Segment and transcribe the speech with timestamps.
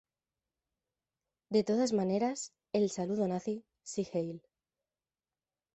[1.49, 4.37] De todas maneras el saludo nazi ""Sieg, heil!